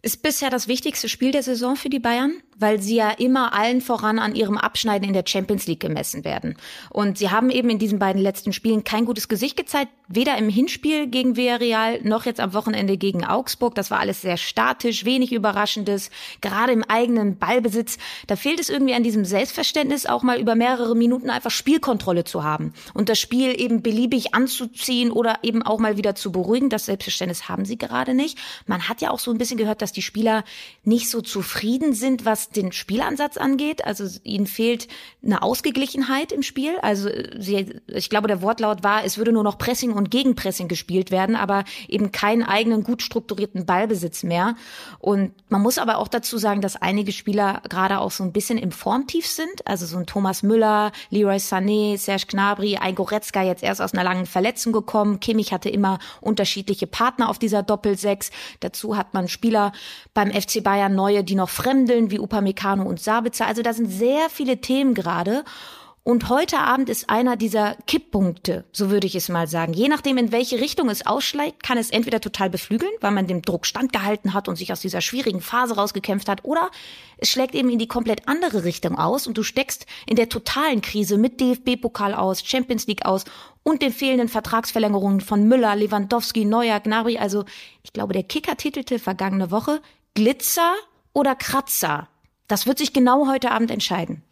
Ist 0.00 0.22
bisher 0.22 0.48
das 0.48 0.68
wichtigste 0.68 1.10
Spiel 1.10 1.32
der 1.32 1.42
Saison 1.42 1.76
für 1.76 1.90
die 1.90 1.98
Bayern? 1.98 2.40
Weil 2.58 2.80
sie 2.80 2.96
ja 2.96 3.10
immer 3.10 3.52
allen 3.52 3.80
voran 3.80 4.18
an 4.18 4.34
ihrem 4.34 4.56
Abschneiden 4.56 5.06
in 5.06 5.14
der 5.14 5.24
Champions 5.26 5.66
League 5.66 5.80
gemessen 5.80 6.24
werden. 6.24 6.56
Und 6.90 7.18
sie 7.18 7.30
haben 7.30 7.50
eben 7.50 7.70
in 7.70 7.78
diesen 7.78 7.98
beiden 7.98 8.20
letzten 8.20 8.52
Spielen 8.52 8.84
kein 8.84 9.04
gutes 9.04 9.28
Gesicht 9.28 9.56
gezeigt, 9.56 9.92
weder 10.08 10.38
im 10.38 10.48
Hinspiel 10.48 11.06
gegen 11.08 11.36
Villarreal 11.36 12.00
noch 12.02 12.26
jetzt 12.26 12.40
am 12.40 12.54
Wochenende 12.54 12.96
gegen 12.96 13.24
Augsburg. 13.24 13.74
Das 13.74 13.90
war 13.90 14.00
alles 14.00 14.22
sehr 14.22 14.36
statisch, 14.36 15.04
wenig 15.04 15.32
Überraschendes, 15.32 16.10
gerade 16.40 16.72
im 16.72 16.84
eigenen 16.84 17.38
Ballbesitz. 17.38 17.98
Da 18.26 18.36
fehlt 18.36 18.60
es 18.60 18.68
irgendwie 18.68 18.94
an 18.94 19.02
diesem 19.02 19.24
Selbstverständnis, 19.24 20.06
auch 20.06 20.22
mal 20.22 20.40
über 20.40 20.54
mehrere 20.54 20.96
Minuten 20.96 21.30
einfach 21.30 21.50
Spielkontrolle 21.50 22.24
zu 22.24 22.44
haben 22.44 22.72
und 22.94 23.08
das 23.08 23.18
Spiel 23.18 23.60
eben 23.60 23.82
beliebig 23.82 24.34
anzuziehen 24.34 25.10
oder 25.10 25.40
eben 25.42 25.62
auch 25.62 25.78
mal 25.78 25.96
wieder 25.96 26.14
zu 26.14 26.32
beruhigen. 26.32 26.70
Das 26.70 26.86
Selbstverständnis 26.86 27.48
haben 27.48 27.64
sie 27.64 27.76
gerade 27.76 28.14
nicht. 28.14 28.38
Man 28.66 28.88
hat 28.88 29.00
ja 29.00 29.10
auch 29.10 29.18
so 29.18 29.30
ein 29.30 29.38
bisschen 29.38 29.58
gehört, 29.58 29.82
dass 29.82 29.92
die 29.92 30.02
Spieler 30.02 30.44
nicht 30.84 31.10
so 31.10 31.20
zufrieden 31.20 31.92
sind, 31.92 32.24
was 32.46 32.50
den 32.50 32.72
Spielansatz 32.72 33.36
angeht. 33.36 33.84
Also 33.84 34.06
ihnen 34.24 34.46
fehlt 34.46 34.88
eine 35.24 35.42
Ausgeglichenheit 35.42 36.32
im 36.32 36.42
Spiel. 36.42 36.78
Also 36.82 37.08
sie, 37.38 37.80
ich 37.86 38.10
glaube, 38.10 38.28
der 38.28 38.42
Wortlaut 38.42 38.82
war, 38.82 39.04
es 39.04 39.18
würde 39.18 39.32
nur 39.32 39.42
noch 39.42 39.58
Pressing 39.58 39.92
und 39.92 40.10
Gegenpressing 40.10 40.68
gespielt 40.68 41.10
werden, 41.10 41.36
aber 41.36 41.64
eben 41.88 42.12
keinen 42.12 42.42
eigenen 42.42 42.82
gut 42.82 43.02
strukturierten 43.02 43.66
Ballbesitz 43.66 44.22
mehr. 44.22 44.56
Und 44.98 45.32
man 45.48 45.62
muss 45.62 45.78
aber 45.78 45.98
auch 45.98 46.08
dazu 46.08 46.38
sagen, 46.38 46.60
dass 46.60 46.76
einige 46.76 47.12
Spieler 47.12 47.62
gerade 47.68 48.00
auch 48.00 48.10
so 48.10 48.24
ein 48.24 48.32
bisschen 48.32 48.58
im 48.58 48.72
Formtief 48.72 49.26
sind. 49.26 49.66
Also 49.66 49.86
so 49.86 49.96
ein 49.98 50.06
Thomas 50.06 50.42
Müller, 50.42 50.92
Leroy 51.10 51.36
Sané, 51.36 51.98
Serge 51.98 52.26
Gnabry, 52.28 52.78
Goretzka 52.94 53.42
jetzt 53.42 53.62
erst 53.62 53.82
aus 53.82 53.92
einer 53.92 54.04
langen 54.04 54.26
Verletzung 54.26 54.72
gekommen. 54.72 55.20
Kimmich 55.20 55.52
hatte 55.52 55.68
immer 55.68 55.98
unterschiedliche 56.20 56.86
Partner 56.86 57.28
auf 57.28 57.38
dieser 57.38 57.62
Doppelsechs. 57.62 58.30
Dazu 58.60 58.96
hat 58.96 59.12
man 59.12 59.28
Spieler 59.28 59.72
beim 60.14 60.30
FC 60.32 60.62
Bayern 60.62 60.94
neue, 60.94 61.24
die 61.24 61.34
noch 61.34 61.50
fremdeln, 61.50 62.10
wie 62.10 62.20
Upa 62.20 62.35
Upamecano 62.36 62.82
und 62.84 63.00
Sabitzer. 63.00 63.46
Also 63.46 63.62
da 63.62 63.72
sind 63.72 63.86
sehr 63.86 64.28
viele 64.30 64.60
Themen 64.60 64.94
gerade. 64.94 65.44
Und 66.02 66.28
heute 66.28 66.58
Abend 66.58 66.88
ist 66.88 67.10
einer 67.10 67.36
dieser 67.36 67.74
Kipppunkte, 67.88 68.64
so 68.70 68.90
würde 68.90 69.08
ich 69.08 69.16
es 69.16 69.28
mal 69.28 69.48
sagen. 69.48 69.72
Je 69.72 69.88
nachdem, 69.88 70.18
in 70.18 70.30
welche 70.30 70.60
Richtung 70.60 70.88
es 70.88 71.04
ausschlägt, 71.04 71.64
kann 71.64 71.78
es 71.78 71.90
entweder 71.90 72.20
total 72.20 72.48
beflügeln, 72.48 72.92
weil 73.00 73.10
man 73.10 73.26
dem 73.26 73.42
Druck 73.42 73.66
standgehalten 73.66 74.32
hat 74.32 74.46
und 74.46 74.54
sich 74.54 74.70
aus 74.70 74.78
dieser 74.78 75.00
schwierigen 75.00 75.40
Phase 75.40 75.74
rausgekämpft 75.74 76.28
hat, 76.28 76.44
oder 76.44 76.70
es 77.18 77.28
schlägt 77.28 77.56
eben 77.56 77.70
in 77.70 77.80
die 77.80 77.88
komplett 77.88 78.28
andere 78.28 78.62
Richtung 78.62 78.96
aus 78.96 79.26
und 79.26 79.36
du 79.36 79.42
steckst 79.42 79.86
in 80.06 80.14
der 80.14 80.28
totalen 80.28 80.80
Krise 80.80 81.18
mit 81.18 81.40
DFB-Pokal 81.40 82.14
aus, 82.14 82.44
Champions 82.46 82.86
League 82.86 83.04
aus 83.04 83.24
und 83.64 83.82
den 83.82 83.92
fehlenden 83.92 84.28
Vertragsverlängerungen 84.28 85.20
von 85.20 85.48
Müller, 85.48 85.74
Lewandowski, 85.74 86.44
Neuer, 86.44 86.78
Gnabry. 86.78 87.18
Also 87.18 87.46
ich 87.82 87.92
glaube, 87.92 88.12
der 88.12 88.22
Kicker 88.22 88.56
titelte 88.56 89.00
vergangene 89.00 89.50
Woche 89.50 89.80
Glitzer 90.14 90.72
oder 91.12 91.34
Kratzer. 91.34 92.08
Das 92.48 92.66
wird 92.66 92.78
sich 92.78 92.92
genau 92.92 93.28
heute 93.28 93.50
Abend 93.50 93.70
entscheiden. 93.70 94.22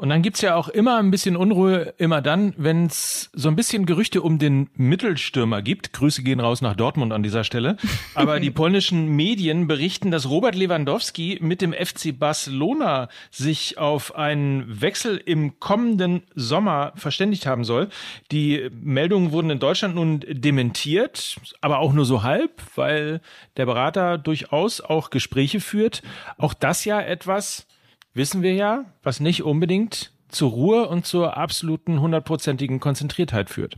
Und 0.00 0.08
dann 0.08 0.22
gibt's 0.22 0.40
ja 0.40 0.54
auch 0.54 0.70
immer 0.70 0.96
ein 0.96 1.10
bisschen 1.10 1.36
Unruhe, 1.36 1.92
immer 1.98 2.22
dann, 2.22 2.54
wenn 2.56 2.86
es 2.86 3.28
so 3.34 3.50
ein 3.50 3.54
bisschen 3.54 3.84
Gerüchte 3.84 4.22
um 4.22 4.38
den 4.38 4.70
Mittelstürmer 4.72 5.60
gibt. 5.60 5.92
Grüße 5.92 6.22
gehen 6.22 6.40
raus 6.40 6.62
nach 6.62 6.74
Dortmund 6.74 7.12
an 7.12 7.22
dieser 7.22 7.44
Stelle. 7.44 7.76
Aber 8.14 8.40
die 8.40 8.50
polnischen 8.50 9.14
Medien 9.14 9.66
berichten, 9.66 10.10
dass 10.10 10.30
Robert 10.30 10.54
Lewandowski 10.54 11.38
mit 11.42 11.60
dem 11.60 11.74
FC 11.74 12.18
Barcelona 12.18 13.10
sich 13.30 13.76
auf 13.76 14.16
einen 14.16 14.80
Wechsel 14.80 15.18
im 15.18 15.60
kommenden 15.60 16.22
Sommer 16.34 16.94
verständigt 16.96 17.44
haben 17.44 17.64
soll. 17.64 17.90
Die 18.32 18.70
Meldungen 18.72 19.32
wurden 19.32 19.50
in 19.50 19.58
Deutschland 19.58 19.96
nun 19.96 20.24
dementiert, 20.26 21.36
aber 21.60 21.78
auch 21.78 21.92
nur 21.92 22.06
so 22.06 22.22
halb, 22.22 22.62
weil 22.74 23.20
der 23.58 23.66
Berater 23.66 24.16
durchaus 24.16 24.80
auch 24.80 25.10
Gespräche 25.10 25.60
führt. 25.60 26.00
Auch 26.38 26.54
das 26.54 26.86
ja 26.86 27.02
etwas, 27.02 27.66
wissen 28.14 28.42
wir 28.42 28.54
ja, 28.54 28.84
was 29.02 29.20
nicht 29.20 29.42
unbedingt 29.42 30.12
zur 30.28 30.50
Ruhe 30.50 30.88
und 30.88 31.06
zur 31.06 31.36
absoluten 31.36 32.00
hundertprozentigen 32.00 32.80
Konzentriertheit 32.80 33.50
führt. 33.50 33.76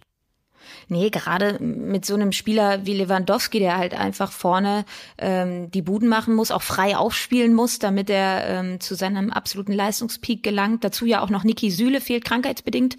Nee, 0.88 1.10
gerade 1.10 1.58
mit 1.60 2.04
so 2.04 2.14
einem 2.14 2.32
Spieler 2.32 2.86
wie 2.86 2.94
Lewandowski, 2.94 3.58
der 3.58 3.78
halt 3.78 3.94
einfach 3.94 4.32
vorne 4.32 4.84
ähm, 5.18 5.70
die 5.70 5.82
Buden 5.82 6.08
machen 6.08 6.34
muss, 6.34 6.50
auch 6.50 6.62
frei 6.62 6.96
aufspielen 6.96 7.54
muss, 7.54 7.78
damit 7.78 8.10
er 8.10 8.46
ähm, 8.46 8.80
zu 8.80 8.94
seinem 8.94 9.30
absoluten 9.30 9.72
Leistungspeak 9.72 10.42
gelangt. 10.42 10.84
Dazu 10.84 11.06
ja 11.06 11.20
auch 11.20 11.30
noch 11.30 11.44
Niki 11.44 11.70
Süle 11.70 12.00
fehlt 12.00 12.24
krankheitsbedingt. 12.24 12.96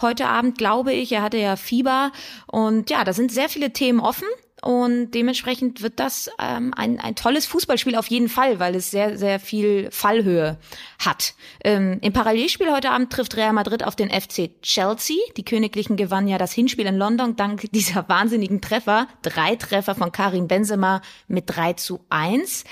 Heute 0.00 0.28
Abend 0.28 0.56
glaube 0.56 0.92
ich, 0.92 1.12
er 1.12 1.22
hatte 1.22 1.38
ja 1.38 1.56
Fieber 1.56 2.12
und 2.46 2.90
ja, 2.90 3.04
da 3.04 3.12
sind 3.12 3.32
sehr 3.32 3.48
viele 3.48 3.72
Themen 3.72 4.00
offen. 4.00 4.28
Und 4.62 5.12
dementsprechend 5.12 5.82
wird 5.82 5.98
das 5.98 6.30
ähm, 6.38 6.74
ein, 6.76 7.00
ein 7.00 7.14
tolles 7.14 7.46
Fußballspiel 7.46 7.96
auf 7.96 8.08
jeden 8.08 8.28
Fall, 8.28 8.58
weil 8.58 8.74
es 8.74 8.90
sehr, 8.90 9.16
sehr 9.16 9.40
viel 9.40 9.90
Fallhöhe 9.90 10.58
hat. 10.98 11.34
Ähm, 11.64 11.98
Im 12.02 12.12
Parallelspiel 12.12 12.70
heute 12.70 12.90
Abend 12.90 13.12
trifft 13.12 13.36
Real 13.36 13.52
Madrid 13.52 13.84
auf 13.84 13.96
den 13.96 14.10
FC 14.10 14.50
Chelsea. 14.62 15.16
Die 15.36 15.44
Königlichen 15.44 15.96
gewannen 15.96 16.28
ja 16.28 16.38
das 16.38 16.52
Hinspiel 16.52 16.86
in 16.86 16.96
London 16.96 17.36
dank 17.36 17.62
dieser 17.72 18.08
wahnsinnigen 18.08 18.60
Treffer. 18.60 19.08
Drei 19.22 19.56
Treffer 19.56 19.94
von 19.94 20.12
Karim 20.12 20.48
Benzema 20.48 21.00
mit 21.26 21.44
3 21.46 21.74
zu 21.74 22.00
1. 22.10 22.64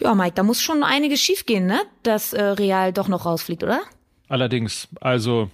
Ja, 0.00 0.14
Mike, 0.14 0.34
da 0.34 0.42
muss 0.42 0.62
schon 0.62 0.82
einiges 0.82 1.20
schiefgehen, 1.20 1.66
ne? 1.66 1.80
Dass 2.02 2.32
äh, 2.32 2.42
Real 2.42 2.92
doch 2.92 3.08
noch 3.08 3.26
rausfliegt, 3.26 3.62
oder? 3.62 3.80
Allerdings, 4.28 4.88
also 5.00 5.50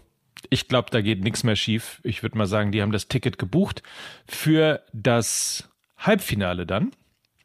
ich 0.50 0.68
glaube, 0.68 0.90
da 0.90 1.00
geht 1.00 1.22
nichts 1.22 1.44
mehr 1.44 1.56
schief. 1.56 2.00
Ich 2.04 2.22
würde 2.22 2.38
mal 2.38 2.46
sagen, 2.46 2.72
die 2.72 2.82
haben 2.82 2.92
das 2.92 3.08
Ticket 3.08 3.38
gebucht 3.38 3.82
für 4.26 4.82
das 4.92 5.68
Halbfinale 5.96 6.66
dann. 6.66 6.92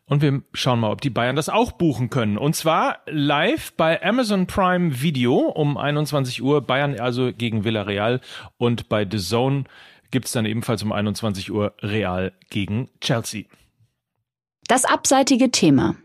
Und 0.06 0.22
wir 0.22 0.42
schauen 0.54 0.80
mal, 0.80 0.92
ob 0.92 1.02
die 1.02 1.10
Bayern 1.10 1.36
das 1.36 1.50
auch 1.50 1.72
buchen 1.72 2.10
können. 2.10 2.38
Und 2.38 2.56
zwar 2.56 3.00
live 3.06 3.74
bei 3.74 4.04
Amazon 4.04 4.48
Prime 4.48 5.02
Video 5.02 5.36
um 5.36 5.78
21 5.78 6.44
Uhr. 6.44 6.62
Bayern 6.62 7.00
also 7.00 7.32
gegen 7.34 7.64
Villarreal. 7.64 8.20
Und 8.58 8.90
bei 8.90 9.08
The 9.10 9.18
Zone 9.18 9.64
gibt's 10.12 10.34
dann 10.34 10.46
ebenfalls 10.46 10.84
um 10.84 10.92
21 10.92 11.52
Uhr 11.52 11.74
Real 11.82 12.34
gegen 12.50 12.90
Chelsea. 13.00 13.46
Das 14.68 14.86
abseitige 14.86 15.52
Thema. 15.52 15.96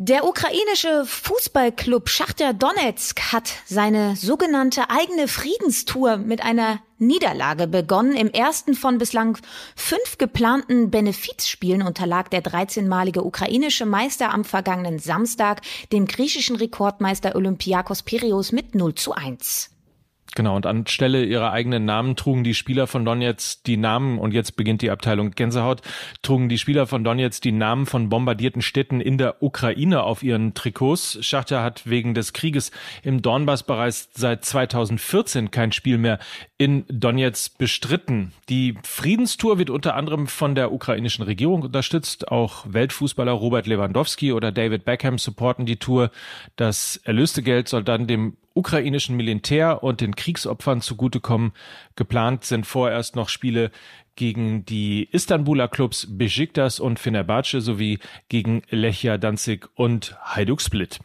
Der 0.00 0.24
ukrainische 0.24 1.04
Fußballclub 1.06 2.08
Schachtja 2.08 2.52
Donetsk 2.52 3.32
hat 3.32 3.50
seine 3.66 4.14
sogenannte 4.14 4.90
eigene 4.90 5.26
Friedenstour 5.26 6.18
mit 6.18 6.40
einer 6.40 6.78
Niederlage 6.98 7.66
begonnen. 7.66 8.14
Im 8.14 8.30
ersten 8.30 8.74
von 8.74 8.98
bislang 8.98 9.38
fünf 9.74 10.16
geplanten 10.16 10.92
Benefizspielen 10.92 11.82
unterlag 11.82 12.30
der 12.30 12.44
13-malige 12.44 13.24
ukrainische 13.24 13.86
Meister 13.86 14.32
am 14.32 14.44
vergangenen 14.44 15.00
Samstag 15.00 15.62
dem 15.90 16.06
griechischen 16.06 16.54
Rekordmeister 16.54 17.34
Olympiakos 17.34 18.04
Piraeus 18.04 18.52
mit 18.52 18.76
0 18.76 18.94
zu 18.94 19.14
1. 19.14 19.77
Genau, 20.38 20.54
und 20.54 20.66
anstelle 20.66 21.24
ihrer 21.24 21.50
eigenen 21.50 21.84
Namen 21.84 22.14
trugen 22.14 22.44
die 22.44 22.54
Spieler 22.54 22.86
von 22.86 23.04
Donetsk 23.04 23.64
die 23.64 23.76
Namen, 23.76 24.20
und 24.20 24.32
jetzt 24.32 24.54
beginnt 24.54 24.82
die 24.82 24.92
Abteilung 24.92 25.32
Gänsehaut, 25.32 25.82
trugen 26.22 26.48
die 26.48 26.58
Spieler 26.58 26.86
von 26.86 27.02
Donetsk 27.02 27.42
die 27.42 27.50
Namen 27.50 27.86
von 27.86 28.08
bombardierten 28.08 28.62
Städten 28.62 29.00
in 29.00 29.18
der 29.18 29.42
Ukraine 29.42 30.04
auf 30.04 30.22
ihren 30.22 30.54
Trikots. 30.54 31.18
Schachter 31.22 31.64
hat 31.64 31.90
wegen 31.90 32.14
des 32.14 32.34
Krieges 32.34 32.70
im 33.02 33.20
Donbass 33.20 33.64
bereits 33.64 34.10
seit 34.14 34.44
2014 34.44 35.50
kein 35.50 35.72
Spiel 35.72 35.98
mehr 35.98 36.20
in 36.56 36.84
Donetsk 36.86 37.58
bestritten. 37.58 38.30
Die 38.48 38.76
Friedenstour 38.84 39.58
wird 39.58 39.70
unter 39.70 39.96
anderem 39.96 40.28
von 40.28 40.54
der 40.54 40.70
ukrainischen 40.70 41.24
Regierung 41.24 41.62
unterstützt. 41.62 42.28
Auch 42.28 42.64
Weltfußballer 42.68 43.32
Robert 43.32 43.66
Lewandowski 43.66 44.32
oder 44.32 44.52
David 44.52 44.84
Beckham 44.84 45.18
supporten 45.18 45.66
die 45.66 45.78
Tour. 45.78 46.12
Das 46.54 46.96
erlöste 47.02 47.42
Geld 47.42 47.66
soll 47.66 47.82
dann 47.82 48.06
dem 48.06 48.36
ukrainischen 48.58 49.16
Militär 49.16 49.82
und 49.84 50.00
den 50.00 50.16
Kriegsopfern 50.16 50.80
zugutekommen. 50.80 51.52
Geplant 51.94 52.44
sind 52.44 52.66
vorerst 52.66 53.14
noch 53.14 53.28
Spiele 53.28 53.70
gegen 54.16 54.64
die 54.64 55.08
Istanbuler 55.12 55.68
Clubs 55.68 56.08
Besiktas 56.10 56.80
und 56.80 56.98
Fenerbahce 56.98 57.60
sowie 57.60 58.00
gegen 58.28 58.62
Lechia 58.68 59.16
Danzig 59.16 59.68
und 59.76 60.16
Hajduk 60.20 60.60
Split. 60.60 60.98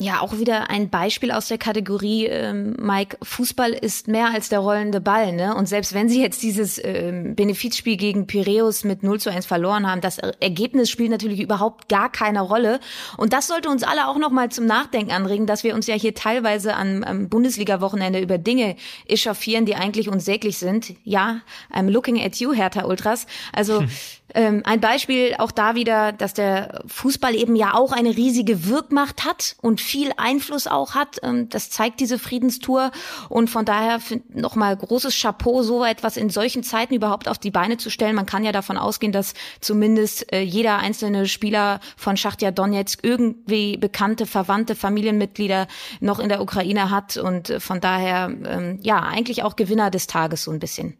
Ja, 0.00 0.22
auch 0.22 0.38
wieder 0.38 0.70
ein 0.70 0.88
Beispiel 0.88 1.30
aus 1.30 1.48
der 1.48 1.58
Kategorie, 1.58 2.24
ähm, 2.24 2.74
Mike, 2.80 3.18
Fußball 3.22 3.72
ist 3.72 4.08
mehr 4.08 4.32
als 4.32 4.48
der 4.48 4.60
rollende 4.60 4.98
Ball, 4.98 5.32
ne? 5.32 5.54
Und 5.54 5.68
selbst 5.68 5.92
wenn 5.92 6.08
sie 6.08 6.22
jetzt 6.22 6.42
dieses 6.42 6.80
ähm, 6.82 7.34
Benefizspiel 7.34 7.98
gegen 7.98 8.26
Piräus 8.26 8.82
mit 8.82 9.02
0 9.02 9.20
zu 9.20 9.30
1 9.30 9.44
verloren 9.44 9.86
haben, 9.86 10.00
das 10.00 10.16
Ergebnis 10.16 10.88
spielt 10.88 11.10
natürlich 11.10 11.38
überhaupt 11.38 11.90
gar 11.90 12.10
keine 12.10 12.40
Rolle. 12.40 12.80
Und 13.18 13.34
das 13.34 13.46
sollte 13.46 13.68
uns 13.68 13.82
alle 13.82 14.08
auch 14.08 14.16
nochmal 14.16 14.48
zum 14.48 14.64
Nachdenken 14.64 15.12
anregen, 15.12 15.46
dass 15.46 15.64
wir 15.64 15.74
uns 15.74 15.86
ja 15.86 15.96
hier 15.96 16.14
teilweise 16.14 16.76
am, 16.76 17.04
am 17.04 17.28
Bundesliga-Wochenende 17.28 18.20
über 18.20 18.38
Dinge 18.38 18.76
echauffieren, 19.06 19.66
die 19.66 19.74
eigentlich 19.74 20.08
unsäglich 20.08 20.56
sind. 20.56 20.94
Ja, 21.04 21.42
I'm 21.70 21.90
looking 21.90 22.18
at 22.18 22.36
you, 22.36 22.54
Hertha 22.54 22.86
Ultras. 22.86 23.26
Also, 23.52 23.82
hm. 23.82 23.90
Ähm, 24.34 24.62
ein 24.64 24.80
Beispiel 24.80 25.34
auch 25.38 25.50
da 25.50 25.74
wieder, 25.74 26.12
dass 26.12 26.34
der 26.34 26.82
Fußball 26.86 27.34
eben 27.34 27.56
ja 27.56 27.74
auch 27.74 27.92
eine 27.92 28.16
riesige 28.16 28.66
Wirkmacht 28.66 29.24
hat 29.24 29.56
und 29.60 29.80
viel 29.90 30.12
Einfluss 30.16 30.66
auch 30.66 30.94
hat. 30.94 31.18
Ähm, 31.22 31.48
das 31.48 31.70
zeigt 31.70 32.00
diese 32.00 32.18
Friedenstour 32.18 32.92
und 33.28 33.50
von 33.50 33.64
daher 33.64 34.00
nochmal 34.28 34.76
großes 34.76 35.20
Chapeau, 35.20 35.62
so 35.62 35.84
etwas 35.84 36.16
in 36.16 36.30
solchen 36.30 36.62
Zeiten 36.62 36.94
überhaupt 36.94 37.28
auf 37.28 37.38
die 37.38 37.50
Beine 37.50 37.76
zu 37.76 37.90
stellen. 37.90 38.14
Man 38.14 38.26
kann 38.26 38.44
ja 38.44 38.52
davon 38.52 38.76
ausgehen, 38.76 39.12
dass 39.12 39.34
zumindest 39.60 40.32
äh, 40.32 40.40
jeder 40.40 40.78
einzelne 40.78 41.26
Spieler 41.26 41.80
von 41.96 42.16
Schachtja 42.16 42.50
Donetsk 42.52 43.00
irgendwie 43.02 43.76
bekannte, 43.76 44.26
verwandte 44.26 44.76
Familienmitglieder 44.76 45.66
noch 46.00 46.20
in 46.20 46.28
der 46.28 46.40
Ukraine 46.40 46.90
hat 46.90 47.16
und 47.16 47.50
äh, 47.50 47.60
von 47.60 47.80
daher 47.80 48.30
ähm, 48.44 48.78
ja 48.82 49.00
eigentlich 49.00 49.42
auch 49.42 49.56
Gewinner 49.56 49.90
des 49.90 50.06
Tages 50.06 50.44
so 50.44 50.52
ein 50.52 50.60
bisschen. 50.60 50.96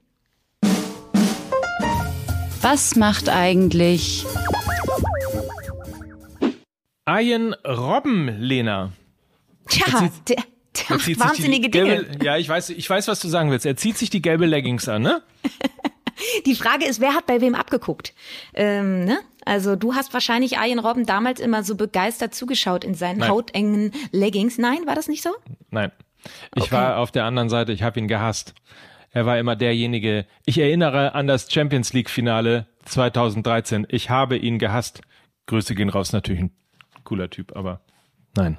Was 2.63 2.97
macht 2.97 3.29
eigentlich 3.29 4.27
Ian 7.19 7.55
Robben, 7.67 8.29
Lena? 8.39 8.93
Tja, 9.69 10.11
der, 10.29 10.37
der 10.37 10.97
macht 10.97 11.21
wahnsinnige 11.21 11.69
Dinge. 11.69 12.05
Gelbe, 12.05 12.25
ja, 12.25 12.37
ich 12.37 12.49
weiß, 12.49 12.71
ich 12.71 12.89
weiß, 12.89 13.09
was 13.09 13.21
du 13.21 13.29
sagen 13.29 13.51
willst. 13.51 13.67
Er 13.67 13.77
zieht 13.77 13.99
sich 13.99 14.11
die 14.11 14.23
gelbe 14.23 14.47
Leggings 14.47 14.89
an, 14.89 15.03
ne? 15.03 15.23
die 16.47 16.55
Frage 16.55 16.87
ist, 16.87 17.01
wer 17.01 17.15
hat 17.15 17.27
bei 17.27 17.41
wem 17.41 17.55
abgeguckt? 17.55 18.15
Ähm, 18.55 19.05
ne? 19.05 19.19
Also 19.45 19.77
du 19.77 19.95
hast 19.95 20.13
wahrscheinlich 20.13 20.53
Ian 20.53 20.79
Robben 20.79 21.07
damals 21.07 21.41
immer 21.41 21.63
so 21.65 21.75
begeistert 21.75 22.35
zugeschaut 22.35 22.85
in 22.85 22.95
seinen 22.95 23.19
Nein. 23.19 23.31
hautengen 23.31 23.93
Leggings. 24.13 24.59
Nein, 24.59 24.87
war 24.87 24.95
das 24.95 25.09
nicht 25.09 25.23
so? 25.23 25.31
Nein. 25.71 25.91
Ich 26.55 26.65
okay. 26.65 26.73
war 26.73 26.99
auf 26.99 27.11
der 27.11 27.25
anderen 27.25 27.49
Seite, 27.49 27.73
ich 27.73 27.83
habe 27.83 27.99
ihn 27.99 28.09
gehasst. 28.09 28.55
Er 29.11 29.27
war 29.27 29.39
immer 29.39 29.57
derjenige. 29.57 30.27
Ich 30.45 30.59
erinnere 30.59 31.15
an 31.15 31.27
das 31.27 31.51
Champions 31.51 31.93
League 31.93 32.11
Finale 32.11 32.67
2013. 32.85 33.87
Ich 33.89 34.11
habe 34.11 34.37
ihn 34.37 34.59
gehasst. 34.59 35.01
Grüße 35.47 35.75
gehen 35.75 35.89
raus, 35.89 36.13
natürlich 36.13 36.45
cooler 37.11 37.29
Typ, 37.29 37.57
aber 37.57 37.81
nein. 38.37 38.59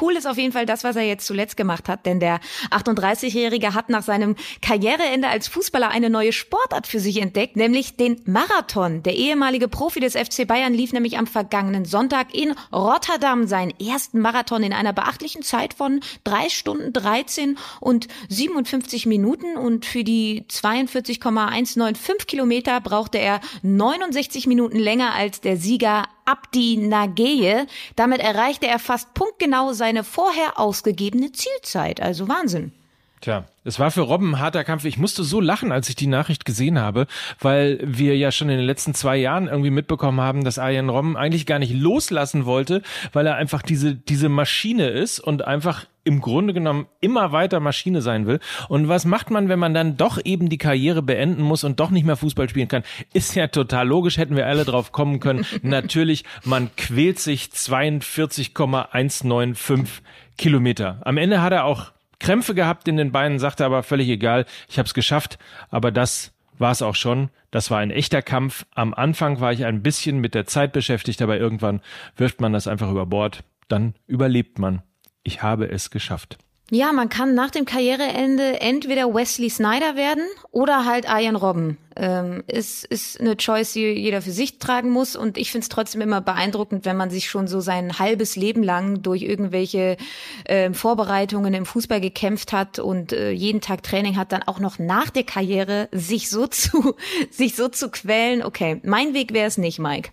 Cool 0.00 0.16
ist 0.16 0.26
auf 0.26 0.38
jeden 0.38 0.52
Fall 0.52 0.66
das, 0.66 0.84
was 0.84 0.96
er 0.96 1.02
jetzt 1.02 1.26
zuletzt 1.26 1.56
gemacht 1.56 1.88
hat, 1.88 2.06
denn 2.06 2.20
der 2.20 2.40
38-Jährige 2.70 3.74
hat 3.74 3.88
nach 3.88 4.02
seinem 4.02 4.36
Karriereende 4.62 5.28
als 5.28 5.48
Fußballer 5.48 5.88
eine 5.88 6.10
neue 6.10 6.32
Sportart 6.32 6.86
für 6.86 7.00
sich 7.00 7.20
entdeckt, 7.20 7.56
nämlich 7.56 7.96
den 7.96 8.20
Marathon. 8.24 9.02
Der 9.02 9.16
ehemalige 9.16 9.66
Profi 9.68 9.98
des 10.00 10.14
FC 10.14 10.46
Bayern 10.46 10.74
lief 10.74 10.92
nämlich 10.92 11.18
am 11.18 11.26
vergangenen 11.26 11.84
Sonntag 11.84 12.32
in 12.34 12.54
Rotterdam 12.72 13.48
seinen 13.48 13.72
ersten 13.80 14.20
Marathon 14.20 14.62
in 14.62 14.72
einer 14.72 14.92
beachtlichen 14.92 15.42
Zeit 15.42 15.74
von 15.74 16.00
drei 16.24 16.48
Stunden 16.50 16.92
13 16.92 17.58
und 17.80 18.06
57 18.28 19.06
Minuten 19.06 19.56
und 19.56 19.86
für 19.86 20.04
die 20.04 20.44
42,195 20.46 22.28
Kilometer 22.28 22.80
brauchte 22.80 23.18
er 23.18 23.40
69 23.62 24.46
Minuten 24.46 24.78
länger 24.78 25.14
als 25.14 25.40
der 25.40 25.56
Sieger 25.56 26.04
Abdi 26.24 26.76
Nageye. 26.76 27.66
Damit 27.96 28.20
erreichte 28.20 28.66
er 28.66 28.78
fast 28.78 29.14
punktgenau 29.14 29.72
seine 29.72 30.04
vorher 30.04 30.58
ausgegebene 30.58 31.32
Zielzeit. 31.32 32.00
Also 32.00 32.28
Wahnsinn. 32.28 32.72
Tja, 33.20 33.44
es 33.64 33.78
war 33.78 33.90
für 33.90 34.00
Robben 34.00 34.34
ein 34.34 34.40
harter 34.40 34.64
Kampf. 34.64 34.86
Ich 34.86 34.96
musste 34.96 35.24
so 35.24 35.42
lachen, 35.42 35.72
als 35.72 35.90
ich 35.90 35.94
die 35.94 36.06
Nachricht 36.06 36.46
gesehen 36.46 36.78
habe, 36.78 37.06
weil 37.38 37.78
wir 37.84 38.16
ja 38.16 38.32
schon 38.32 38.48
in 38.48 38.56
den 38.56 38.64
letzten 38.64 38.94
zwei 38.94 39.18
Jahren 39.18 39.46
irgendwie 39.46 39.68
mitbekommen 39.68 40.22
haben, 40.22 40.42
dass 40.42 40.58
Arjen 40.58 40.88
Robben 40.88 41.18
eigentlich 41.18 41.44
gar 41.44 41.58
nicht 41.58 41.74
loslassen 41.74 42.46
wollte, 42.46 42.80
weil 43.12 43.26
er 43.26 43.36
einfach 43.36 43.60
diese, 43.60 43.94
diese 43.94 44.30
Maschine 44.30 44.88
ist 44.88 45.20
und 45.20 45.44
einfach 45.44 45.84
im 46.02 46.22
Grunde 46.22 46.54
genommen 46.54 46.86
immer 47.02 47.30
weiter 47.30 47.60
Maschine 47.60 48.00
sein 48.00 48.26
will. 48.26 48.40
Und 48.68 48.88
was 48.88 49.04
macht 49.04 49.30
man, 49.30 49.50
wenn 49.50 49.58
man 49.58 49.74
dann 49.74 49.98
doch 49.98 50.18
eben 50.24 50.48
die 50.48 50.56
Karriere 50.56 51.02
beenden 51.02 51.42
muss 51.42 51.62
und 51.62 51.78
doch 51.78 51.90
nicht 51.90 52.06
mehr 52.06 52.16
Fußball 52.16 52.48
spielen 52.48 52.68
kann? 52.68 52.84
Ist 53.12 53.34
ja 53.34 53.48
total 53.48 53.86
logisch, 53.86 54.16
hätten 54.16 54.34
wir 54.34 54.46
alle 54.46 54.64
drauf 54.64 54.92
kommen 54.92 55.20
können. 55.20 55.44
Natürlich, 55.62 56.24
man 56.42 56.70
quält 56.74 57.18
sich 57.18 57.52
42,195 57.52 60.02
Kilometer. 60.38 61.02
Am 61.02 61.18
Ende 61.18 61.42
hat 61.42 61.52
er 61.52 61.66
auch 61.66 61.92
Krämpfe 62.20 62.54
gehabt 62.54 62.86
in 62.86 62.96
den 62.96 63.10
Beinen, 63.10 63.38
sagte 63.38 63.64
aber 63.64 63.82
völlig 63.82 64.08
egal, 64.08 64.46
ich 64.68 64.78
habe 64.78 64.86
es 64.86 64.94
geschafft, 64.94 65.38
aber 65.70 65.90
das 65.90 66.32
war 66.58 66.70
es 66.70 66.82
auch 66.82 66.94
schon. 66.94 67.30
Das 67.50 67.70
war 67.70 67.78
ein 67.78 67.90
echter 67.90 68.22
Kampf. 68.22 68.66
Am 68.74 68.94
Anfang 68.94 69.40
war 69.40 69.52
ich 69.52 69.64
ein 69.64 69.82
bisschen 69.82 70.18
mit 70.18 70.34
der 70.34 70.46
Zeit 70.46 70.72
beschäftigt, 70.72 71.20
aber 71.22 71.38
irgendwann 71.38 71.80
wirft 72.16 72.40
man 72.40 72.52
das 72.52 72.68
einfach 72.68 72.90
über 72.90 73.06
Bord. 73.06 73.42
Dann 73.66 73.94
überlebt 74.06 74.58
man. 74.58 74.82
Ich 75.24 75.42
habe 75.42 75.68
es 75.68 75.90
geschafft. 75.90 76.38
Ja, 76.72 76.92
man 76.92 77.08
kann 77.08 77.34
nach 77.34 77.50
dem 77.50 77.64
Karriereende 77.64 78.60
entweder 78.60 79.12
Wesley 79.12 79.50
Snyder 79.50 79.96
werden 79.96 80.22
oder 80.52 80.84
halt 80.84 81.04
Ian 81.04 81.34
Robben. 81.34 81.78
ähm, 81.96 82.44
ist, 82.46 82.84
ist 82.84 83.20
eine 83.20 83.36
Choice, 83.36 83.72
die 83.72 83.86
jeder 83.86 84.22
für 84.22 84.30
sich 84.30 84.60
tragen 84.60 84.90
muss. 84.90 85.16
Und 85.16 85.36
ich 85.36 85.50
finde 85.50 85.64
es 85.64 85.68
trotzdem 85.68 86.00
immer 86.00 86.20
beeindruckend, 86.20 86.84
wenn 86.84 86.96
man 86.96 87.10
sich 87.10 87.28
schon 87.28 87.48
so 87.48 87.60
sein 87.60 87.98
halbes 87.98 88.36
Leben 88.36 88.62
lang 88.62 89.02
durch 89.02 89.22
irgendwelche 89.22 89.96
äh, 90.44 90.72
Vorbereitungen 90.72 91.54
im 91.54 91.66
Fußball 91.66 92.00
gekämpft 92.00 92.52
hat 92.52 92.78
und 92.78 93.12
äh, 93.12 93.32
jeden 93.32 93.60
Tag 93.60 93.82
Training 93.82 94.16
hat, 94.16 94.30
dann 94.30 94.44
auch 94.44 94.60
noch 94.60 94.78
nach 94.78 95.10
der 95.10 95.24
Karriere 95.24 95.88
sich 95.90 96.30
so 96.30 96.46
zu, 96.46 96.94
sich 97.30 97.56
so 97.56 97.68
zu 97.68 97.90
quälen. 97.90 98.44
Okay, 98.44 98.80
mein 98.84 99.12
Weg 99.12 99.32
wäre 99.32 99.48
es 99.48 99.58
nicht, 99.58 99.80
Mike. 99.80 100.10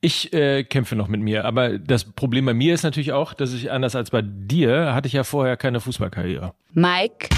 Ich 0.00 0.32
äh, 0.32 0.64
kämpfe 0.64 0.96
noch 0.96 1.08
mit 1.08 1.20
mir, 1.20 1.44
aber 1.44 1.78
das 1.78 2.04
Problem 2.04 2.44
bei 2.46 2.54
mir 2.54 2.74
ist 2.74 2.82
natürlich 2.82 3.12
auch, 3.12 3.34
dass 3.34 3.52
ich 3.52 3.70
anders 3.70 3.94
als 3.96 4.10
bei 4.10 4.22
dir 4.22 4.94
hatte 4.94 5.06
ich 5.06 5.12
ja 5.14 5.24
vorher 5.24 5.56
keine 5.56 5.80
Fußballkarriere. 5.80 6.54
Mike. 6.72 7.28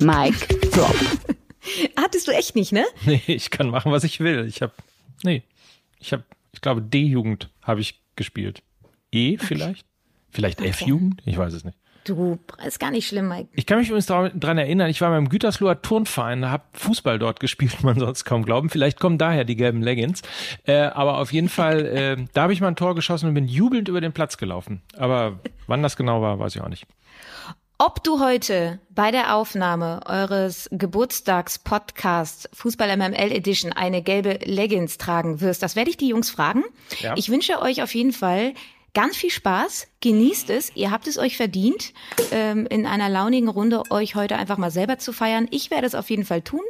Mike 0.00 0.46
Drop. 0.70 0.94
Hattest 1.96 2.28
du 2.28 2.32
echt 2.32 2.54
nicht, 2.54 2.72
ne? 2.72 2.84
Nee, 3.04 3.22
ich 3.26 3.50
kann 3.50 3.70
machen, 3.70 3.92
was 3.92 4.04
ich 4.04 4.20
will. 4.20 4.46
Ich 4.46 4.62
habe 4.62 4.72
nee, 5.22 5.42
ich 5.98 6.12
habe 6.12 6.24
ich 6.52 6.60
glaube 6.60 6.82
D-Jugend 6.82 7.50
habe 7.62 7.80
ich 7.80 8.00
gespielt. 8.16 8.62
E 9.12 9.38
vielleicht? 9.38 9.86
Vielleicht 10.30 10.60
Okay. 10.60 10.70
F-Jugend? 10.70 11.22
Ich 11.24 11.36
weiß 11.38 11.52
es 11.54 11.64
nicht. 11.64 11.78
Du, 12.08 12.38
ist 12.64 12.80
gar 12.80 12.90
nicht 12.90 13.06
schlimm, 13.06 13.28
Mike. 13.28 13.50
Ich 13.52 13.66
kann 13.66 13.78
mich 13.78 13.88
übrigens 13.88 14.06
daran 14.06 14.58
erinnern, 14.58 14.88
ich 14.88 15.00
war 15.02 15.10
beim 15.10 15.28
Gütersloher 15.28 15.82
Turnverein, 15.82 16.50
habe 16.50 16.64
Fußball 16.72 17.18
dort 17.18 17.38
gespielt, 17.40 17.82
man 17.82 17.98
soll 17.98 18.12
es 18.12 18.24
kaum 18.24 18.44
glauben. 18.44 18.70
Vielleicht 18.70 18.98
kommen 18.98 19.18
daher 19.18 19.44
die 19.44 19.56
gelben 19.56 19.82
Leggings. 19.82 20.22
Äh, 20.64 20.78
aber 20.78 21.18
auf 21.18 21.32
jeden 21.32 21.50
Fall, 21.50 21.84
äh, 21.84 22.16
da 22.32 22.42
habe 22.42 22.54
ich 22.54 22.62
mal 22.62 22.68
ein 22.68 22.76
Tor 22.76 22.94
geschossen 22.94 23.28
und 23.28 23.34
bin 23.34 23.46
jubelnd 23.46 23.88
über 23.88 24.00
den 24.00 24.12
Platz 24.12 24.38
gelaufen. 24.38 24.80
Aber 24.96 25.40
wann 25.66 25.82
das 25.82 25.96
genau 25.96 26.22
war, 26.22 26.38
weiß 26.38 26.56
ich 26.56 26.62
auch 26.62 26.68
nicht. 26.68 26.86
Ob 27.80 28.02
du 28.02 28.18
heute 28.18 28.80
bei 28.90 29.12
der 29.12 29.36
Aufnahme 29.36 30.00
eures 30.06 30.68
Geburtstags-Podcasts 30.72 32.48
Fußball 32.52 32.96
MML 32.96 33.30
Edition 33.30 33.72
eine 33.72 34.02
gelbe 34.02 34.40
Leggings 34.42 34.98
tragen 34.98 35.40
wirst, 35.40 35.62
das 35.62 35.76
werde 35.76 35.90
ich 35.90 35.96
die 35.96 36.08
Jungs 36.08 36.28
fragen. 36.28 36.64
Ja. 37.00 37.14
Ich 37.16 37.28
wünsche 37.28 37.62
euch 37.62 37.82
auf 37.82 37.94
jeden 37.94 38.12
Fall 38.12 38.54
ganz 38.94 39.16
viel 39.16 39.30
Spaß. 39.30 39.88
Genießt 40.00 40.50
es. 40.50 40.72
Ihr 40.74 40.90
habt 40.90 41.06
es 41.06 41.18
euch 41.18 41.36
verdient, 41.36 41.92
ähm, 42.32 42.66
in 42.66 42.86
einer 42.86 43.08
launigen 43.08 43.48
Runde 43.48 43.82
euch 43.90 44.14
heute 44.14 44.36
einfach 44.36 44.58
mal 44.58 44.70
selber 44.70 44.98
zu 44.98 45.12
feiern. 45.12 45.48
Ich 45.50 45.70
werde 45.70 45.86
es 45.86 45.94
auf 45.94 46.10
jeden 46.10 46.24
Fall 46.24 46.42
tun. 46.42 46.62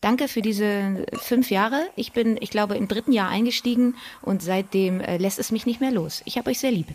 Danke 0.00 0.28
für 0.28 0.42
diese 0.42 1.06
fünf 1.14 1.50
Jahre. 1.50 1.86
Ich 1.96 2.12
bin, 2.12 2.36
ich 2.40 2.50
glaube, 2.50 2.76
im 2.76 2.88
dritten 2.88 3.12
Jahr 3.12 3.30
eingestiegen 3.30 3.94
und 4.20 4.42
seitdem 4.42 5.00
äh, 5.00 5.16
lässt 5.16 5.38
es 5.38 5.50
mich 5.50 5.64
nicht 5.64 5.80
mehr 5.80 5.92
los. 5.92 6.20
Ich 6.26 6.36
habe 6.36 6.50
euch 6.50 6.58
sehr 6.58 6.72
lieb. 6.72 6.88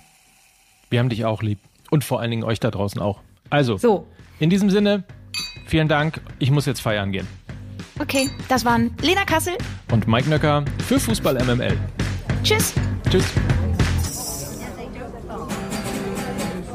Wir 0.91 1.00
haben 1.00 1.09
dich 1.09 1.25
auch 1.25 1.41
lieb. 1.41 1.59
Und 1.89 2.03
vor 2.03 2.19
allen 2.19 2.29
Dingen 2.29 2.43
euch 2.43 2.59
da 2.59 2.69
draußen 2.69 3.01
auch. 3.01 3.19
Also, 3.50 3.77
So, 3.77 4.05
in 4.39 4.51
diesem 4.51 4.69
Sinne, 4.69 5.03
vielen 5.65 5.88
Dank. 5.88 6.21
Ich 6.38 6.51
muss 6.51 6.67
jetzt 6.67 6.81
feiern 6.81 7.12
gehen. 7.12 7.27
okay, 8.00 8.29
das 8.48 8.63
waren 8.63 8.95
Lena 9.01 9.25
Kassel. 9.25 9.53
Und 9.91 10.07
Mike 10.07 10.29
Nöcker 10.29 10.63
für 10.88 11.00
Fußball 11.00 11.33
MML. 11.43 11.75
Tschüss. 12.43 12.74
Tschüss. 13.09 13.25